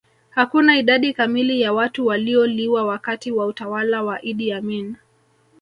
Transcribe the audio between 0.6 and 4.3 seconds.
idadi kamili ya watu waliouliwa wakati wa utawala wa